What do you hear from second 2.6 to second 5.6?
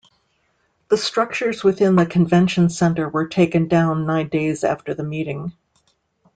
centre were taken down nine days after the meetings.